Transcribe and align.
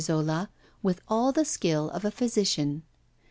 Zola 0.03 0.49
with 0.81 0.99
all 1.07 1.31
the 1.31 1.45
skill 1.45 1.91
of 1.91 2.03
a 2.03 2.09
physician. 2.09 2.81